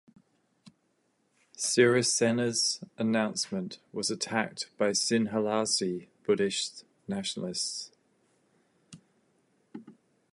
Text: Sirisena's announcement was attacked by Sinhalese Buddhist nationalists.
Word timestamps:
Sirisena's 1.55 2.83
announcement 2.97 3.77
was 3.93 4.09
attacked 4.09 4.71
by 4.75 4.89
Sinhalese 4.93 6.07
Buddhist 6.25 6.83
nationalists. 7.07 7.91